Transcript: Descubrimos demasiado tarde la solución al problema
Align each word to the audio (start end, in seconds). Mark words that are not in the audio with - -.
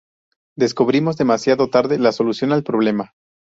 Descubrimos 0.57 1.15
demasiado 1.17 1.69
tarde 1.69 1.99
la 1.99 2.11
solución 2.11 2.51
al 2.53 2.63
problema 2.63 3.11